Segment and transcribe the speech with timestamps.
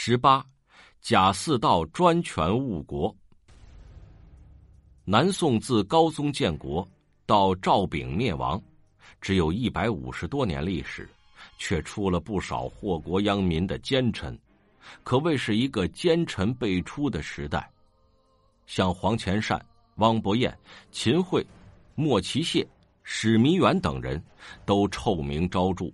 [0.00, 0.46] 十八，
[1.00, 3.14] 贾似道专权误国。
[5.04, 6.88] 南宋自高宗建国
[7.26, 8.62] 到赵昺灭亡，
[9.20, 11.10] 只有一百五十多年历史，
[11.58, 14.38] 却出了不少祸国殃民的奸臣，
[15.02, 17.68] 可谓是一个奸臣辈出的时代。
[18.66, 19.60] 像黄潜善、
[19.96, 20.56] 汪伯彦、
[20.92, 21.44] 秦桧、
[21.96, 22.64] 莫其谢、
[23.02, 24.22] 史弥远等人，
[24.64, 25.92] 都臭名昭著。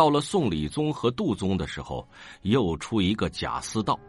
[0.00, 2.08] 到了宋理宗和杜宗的时候，
[2.40, 4.00] 又出一个贾似道，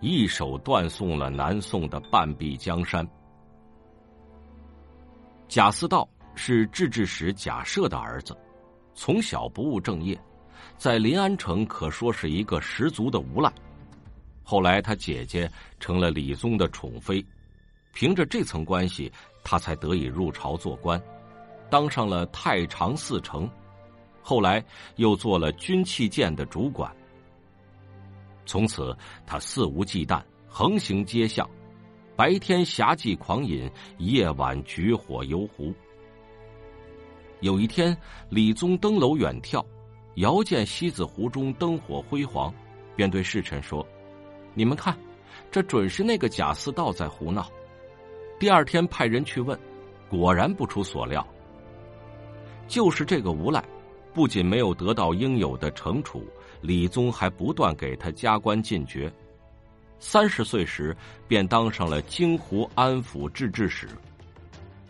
[0.00, 3.08] 一手断送了南宋的半壁江山。
[5.48, 8.36] 贾似道是制置使贾赦的儿子，
[8.94, 10.14] 从小不务正业，
[10.76, 13.50] 在临安城可说是一个十足的无赖。
[14.42, 17.24] 后来他姐姐成了李宗的宠妃，
[17.94, 19.10] 凭着这层关系，
[19.42, 21.02] 他才得以入朝做官，
[21.70, 23.50] 当上了太常寺丞，
[24.22, 24.64] 后来
[24.96, 26.94] 又做了军器监的主管。
[28.46, 28.96] 从此
[29.26, 31.48] 他肆无忌惮，横行街巷。
[32.16, 35.72] 白天侠妓狂饮，夜晚举火游湖。
[37.40, 37.96] 有一天，
[38.28, 39.64] 李宗登楼远眺，
[40.16, 42.52] 遥见西子湖中灯火辉煌，
[42.94, 43.86] 便对侍臣说
[44.52, 44.94] ：“你们看，
[45.50, 47.48] 这准是那个贾似道在胡闹。”
[48.38, 49.58] 第二天派人去问，
[50.10, 51.26] 果然不出所料，
[52.68, 53.64] 就是这个无赖，
[54.12, 56.26] 不仅没有得到应有的惩处，
[56.60, 59.12] 李宗还不断给他加官进爵。
[59.98, 60.96] 三十岁时，
[61.28, 63.86] 便当上了京湖安抚制置使。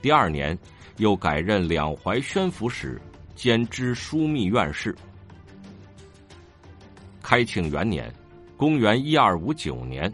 [0.00, 0.56] 第二年，
[0.98, 3.00] 又改任两淮宣抚使
[3.34, 4.96] 兼知枢密院事。
[7.22, 8.12] 开庆元年，
[8.56, 10.12] 公元一二五九年，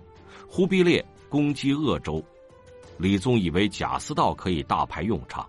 [0.49, 2.25] 忽必烈攻击鄂州，
[2.99, 5.47] 李宗以为贾似道可以大派用场，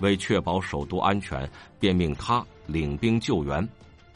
[0.00, 3.66] 为确保首都安全，便命他领兵救援，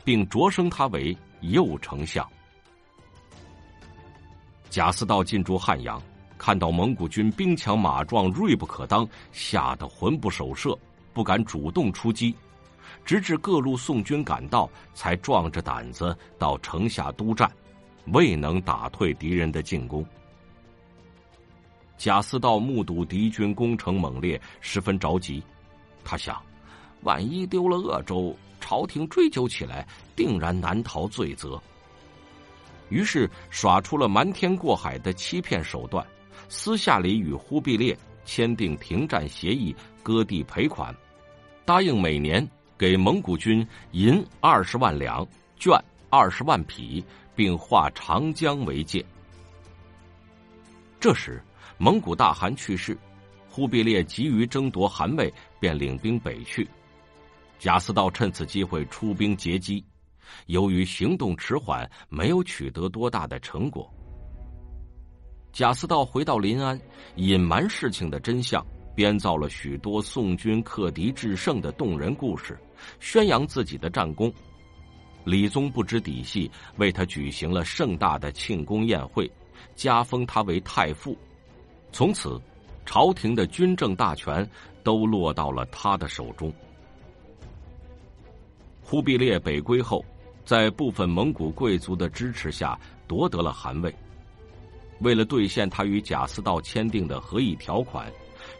[0.05, 2.27] 并擢升他为右丞相。
[4.71, 6.01] 贾似道进驻汉阳，
[6.37, 10.79] 看到蒙古军兵强马壮、锐不可当，吓得魂不守舍，
[11.13, 12.35] 不敢主动出击。
[13.05, 17.51] 直至各路宋军赶到，才壮着胆子到城下督战，
[18.13, 20.05] 未能打退敌人的进攻。
[21.97, 25.43] 贾似道目睹敌军攻城猛烈，十分着急。
[26.09, 26.43] 他想，
[27.03, 29.87] 万一丢了鄂州，朝廷追究起来，
[30.17, 31.61] 定然难逃罪责。
[32.89, 36.07] 于是耍出了瞒天过海的欺骗手段，
[36.49, 40.97] 私下里与忽必烈签订停战协议，割地赔款，
[41.67, 42.49] 答应每年
[42.79, 45.29] 给蒙古军银二十万两、
[45.61, 47.05] 绢二十万匹，
[47.37, 49.05] 并划长江为界。
[50.99, 51.45] 这时，
[51.77, 52.97] 蒙古大汗去世，
[53.51, 56.69] 忽必烈急于争夺汗位，便领兵北去。
[57.59, 59.85] 贾似道趁此机会出兵截击。
[60.47, 63.93] 由于行动迟缓，没有取得多大的成果。
[65.53, 66.79] 贾似道回到临安，
[67.17, 68.65] 隐瞒事情的真相，
[68.95, 72.59] 编造了许多宋军克敌制胜的动人故事，
[73.01, 74.33] 宣扬自己的战功。
[75.25, 79.29] 李宗不知底细，为他举行了盛大的庆功宴会，
[79.75, 81.17] 加封他为太傅。
[81.91, 82.41] 从此，
[82.89, 84.49] 朝廷的军政大权
[84.83, 86.51] 都落到了他的手中。
[88.81, 90.03] 忽必烈北归后。
[90.43, 93.95] 在部分蒙古贵族的支持下夺得了汗位。
[95.01, 98.11] 为了兑现他与贾似道签订的和议条款，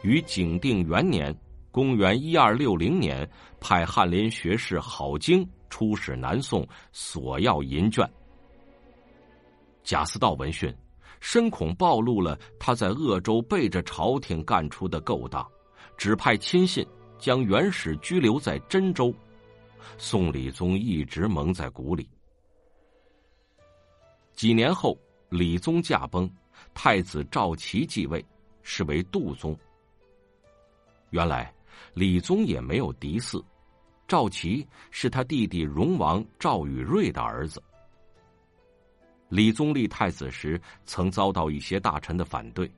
[0.03, 1.35] 于景定元年
[1.73, 3.27] （公元一二六零年）
[3.59, 8.07] 派翰林学士郝经出使南宋，索要银卷。
[9.83, 10.71] 贾似道闻讯，
[11.21, 15.47] 深恐暴露了他在鄂州背着朝廷干出的勾当，
[15.97, 16.87] 指派亲信
[17.19, 19.15] 将元始拘留在真州。
[19.97, 22.09] 宋理宗一直蒙在鼓里。
[24.33, 24.97] 几年后，
[25.29, 26.31] 理宗驾崩，
[26.73, 28.25] 太子赵齐继位，
[28.63, 29.59] 是为杜宗。
[31.11, 31.53] 原来，
[31.95, 33.43] 理宗也没有嫡嗣，
[34.07, 37.63] 赵齐是他弟弟荣王赵宇瑞的儿子。
[39.29, 42.71] 李宗立太子时，曾遭到一些大臣的反对，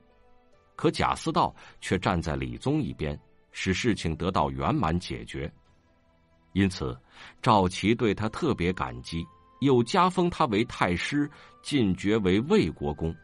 [0.75, 3.17] 可贾似道却站在李宗一边，
[3.51, 5.51] 使事情得到圆满解决。
[6.53, 6.97] 因此，
[7.41, 9.25] 赵齐对他特别感激，
[9.61, 11.29] 又加封他为太师，
[11.61, 13.15] 进爵为魏国公。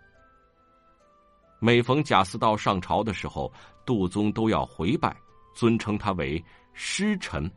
[1.60, 3.52] 每逢贾似道上朝的时候，
[3.86, 5.14] 杜宗都要回拜，
[5.54, 6.42] 尊称他为
[6.74, 7.52] 师臣。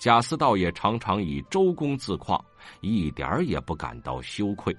[0.00, 2.42] 贾似道也常常以周公自况，
[2.80, 4.74] 一点儿也不感到羞愧。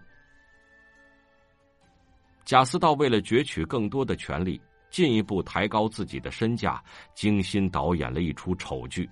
[2.43, 4.59] 贾似道为了攫取更多的权力，
[4.89, 6.83] 进一步抬高自己的身价，
[7.13, 9.07] 精心导演了一出丑剧。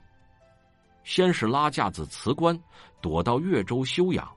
[1.03, 2.59] 先是拉架子辞官，
[2.99, 4.27] 躲到越州休养，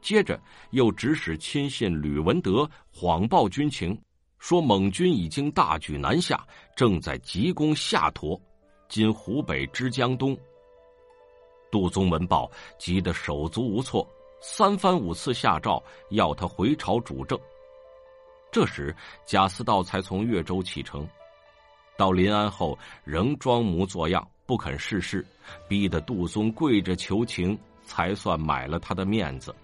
[0.00, 0.40] 接着
[0.70, 4.00] 又指使亲信吕文德谎报军情，
[4.38, 6.46] 说蒙军已经大举南下，
[6.76, 8.40] 正在急攻夏陀
[8.88, 10.38] （今湖北之江东）。
[11.72, 12.48] 杜宗闻报，
[12.78, 14.06] 急得手足无措，
[14.42, 17.36] 三番五次下诏要他回朝主政。
[18.50, 21.08] 这时，贾似道才从越州启程，
[21.96, 25.26] 到临安后仍装模作样，不肯事事，
[25.66, 29.54] 逼得杜宗跪着求情，才算买了他的面子。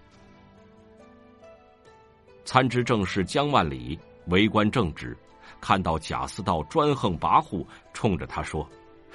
[2.43, 5.15] 参知政事江万里为官正直，
[5.61, 7.63] 看到贾似道专横跋扈，
[7.93, 8.67] 冲着他说：“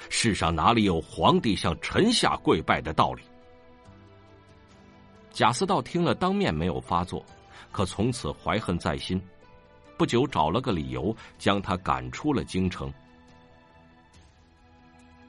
[0.09, 3.21] 世上哪里有皇帝向臣下跪拜的道理？”
[5.31, 7.25] 贾似道听了，当面没有发作，
[7.71, 9.21] 可从此怀恨在心。
[9.97, 12.93] 不久，找了个理由，将他赶出了京城。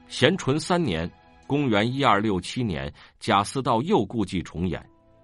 [0.07, 1.09] 咸淳三年
[1.45, 4.81] （公元一二六七年），贾似道又故伎重演，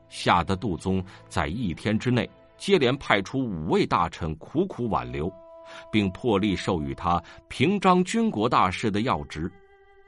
[0.10, 5.31] 吓得杜宗在一天之内接连派出五位大臣苦苦挽留，
[5.92, 9.51] 并破例授予他平章军国大事的要职，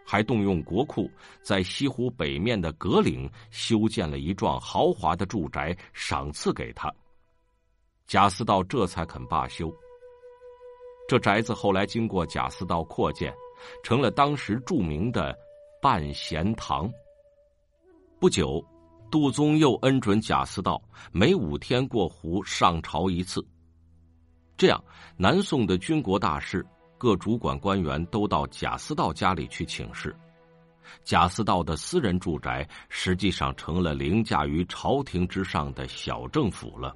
[0.05, 1.09] 还动用国库
[1.41, 6.93] 在西湖北面的葛岭修建了一幢豪华的住宅，赏赐给他。
[8.07, 9.73] 贾似道这才肯罢休。
[11.07, 13.33] 这宅子后来经过贾似道扩建，
[13.83, 15.35] 成了当时著名的
[15.81, 16.91] 半贤堂。
[18.19, 18.63] 不久，
[19.11, 20.81] 杜宗又恩准贾似道
[21.11, 23.45] 每五天过湖上朝一次。
[24.57, 24.81] 这样，
[25.17, 26.65] 南宋的军国大事，
[26.97, 30.15] 各主管官员都到贾似道家里去请示。
[31.03, 36.95] 贾似道的私人住宅，实际上成了凌驾于朝廷之上的小政府了。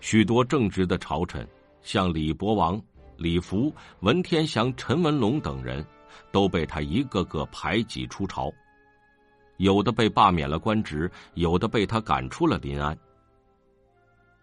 [0.00, 1.48] 许多正直的朝臣，
[1.80, 2.80] 像李伯王、
[3.16, 5.84] 李福、文天祥、陈文龙等人，
[6.30, 8.52] 都被他一个个排挤出朝。
[9.56, 12.96] 有的被罢免了官职，有的被他赶出了临安。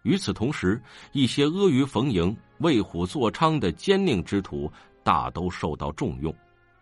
[0.04, 0.82] 与此同时，
[1.12, 4.72] 一些阿谀逢迎、为虎作伥的奸佞之徒，
[5.04, 6.34] 大都受到重用，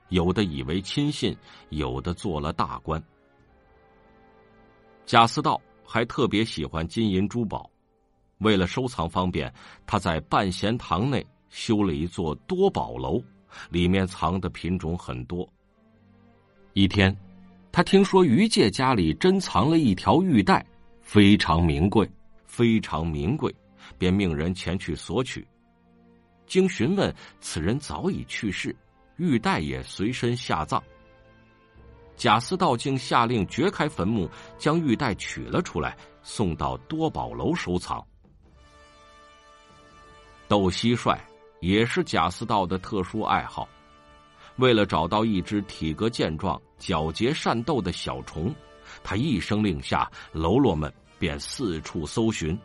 [0.09, 1.35] 有的以为亲信，
[1.69, 3.01] 有的做了大官。
[5.05, 7.69] 贾似道还特别喜欢金银珠宝。
[8.37, 9.53] 为了收藏方便，
[9.85, 13.21] 他在半贤堂内修了一座多宝楼，
[13.69, 15.45] 里面藏的品种很多。
[16.71, 17.13] 一天，
[17.69, 20.65] 他听说于介家里珍藏了一条玉带，
[21.01, 22.09] 非常名贵，
[22.59, 23.55] 非常名贵，
[23.97, 25.47] 便命人前去索取。
[26.45, 28.75] 经询问，此人早已去世，
[29.15, 30.83] 玉带也随身下葬。
[32.17, 38.05] 贾似道竟下令掘开坟墓，将玉带取了出来，送到多宝楼收藏。
[40.49, 41.17] 斗蟋蟀
[41.61, 43.69] 也是贾似道的特殊爱好。
[44.57, 48.53] 为了找到一只体格健壮、狡黠善斗的小虫，
[49.01, 52.57] 他一声令下，喽啰们便四处搜寻。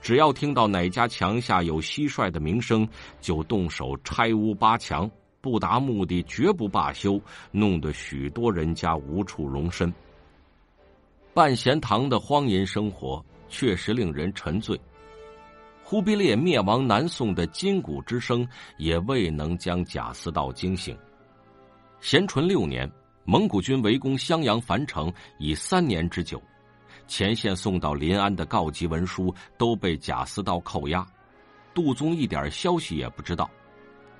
[0.00, 2.88] 只要听到哪家墙下有蟋蟀的鸣声，
[3.20, 5.10] 就动手拆屋扒墙，
[5.40, 7.20] 不达目的绝不罢休，
[7.50, 9.92] 弄得许多人家无处容身。
[11.34, 14.80] 半贤堂的荒淫生活确实令人沉醉。
[15.82, 20.96] 忽必烈灭亡南宋的金鼓之声也未能将贾似道惊醒。
[22.00, 22.90] 咸淳六年，
[23.24, 26.42] 蒙古军围攻襄阳樊城已三年之久，
[27.06, 31.06] 前线送到临安的告急文书都被贾似道扣押，
[31.74, 33.48] 杜宗一点消息也不知道。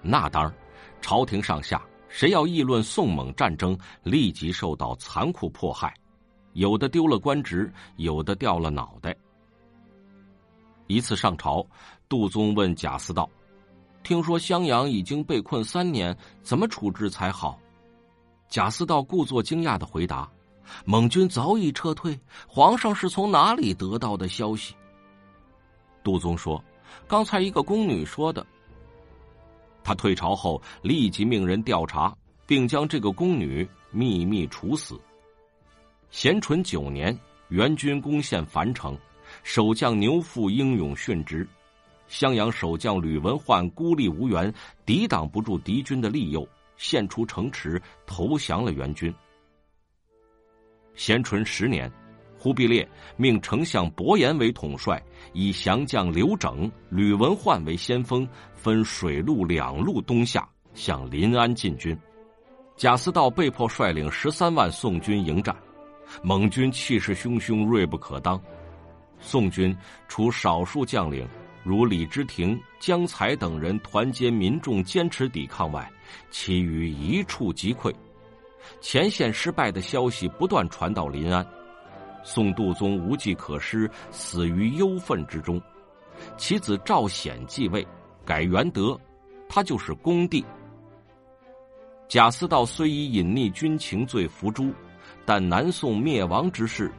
[0.03, 0.53] 那当，
[1.01, 5.93] 朝廷上下谁要议论宋蒙战争，立即受到残酷迫害，
[6.53, 9.17] 有的丢了官职，有的掉了脑袋。
[10.87, 11.67] 一次上朝，
[12.09, 13.29] 杜宗问贾似道
[14.05, 17.59] ：“听说襄阳已经被困三年，怎么处置才好？”
[18.49, 20.31] 贾似道故作惊讶的回答
[20.85, 24.75] ：“蒙军早已撤退，皇上是从哪里得到的消息？”
[26.03, 26.63] 杜宗说
[27.09, 28.47] ：“刚才一个宫女说的。”
[29.83, 35.01] 他退朝后，立即命人调查，并将这个宫女秘密处死。
[36.11, 37.17] 咸淳九年，
[37.49, 38.97] 元军攻陷樊城。
[39.43, 41.47] 守将牛富英勇殉职，
[42.07, 44.55] 襄阳守将吕文焕孤立无援，
[44.85, 46.47] 抵挡不住敌军的利诱，
[46.77, 49.13] 献出城池投降了元军。
[50.97, 51.91] 咸淳十年，
[52.39, 52.87] 忽必烈
[53.17, 55.01] 命丞相伯颜为统帅，
[55.33, 61.97] 以降将刘整、吕文焕为先锋，分水陆两路东下，向临安进军。
[62.77, 65.55] 贾似道被迫率领十三万宋军迎战，
[66.23, 68.41] 蒙军气势汹汹，锐不可当。
[69.19, 69.75] 宋军
[70.09, 71.27] 除少数将领
[71.65, 75.91] 如李之庭、江才等人团结民众坚持抵抗外，
[76.31, 77.93] 其余一触即溃。
[78.81, 81.47] 前线失败的消息不断传到临安，
[82.23, 85.61] 宋度宗无计可施，死于忧愤之中。
[86.37, 87.87] 其子赵显继位，
[88.25, 88.99] 改元德，
[89.49, 90.45] 他就是恭帝。
[92.09, 94.73] 贾似道虽以隐匿军情罪伏诛，
[95.25, 96.91] 但南宋灭亡之事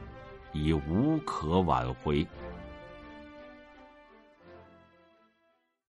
[0.52, 2.26] 已无可挽回。